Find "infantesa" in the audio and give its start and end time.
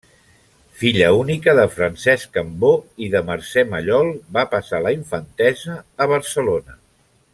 4.97-5.77